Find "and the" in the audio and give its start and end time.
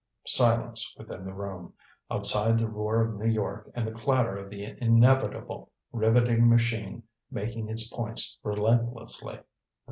3.75-3.91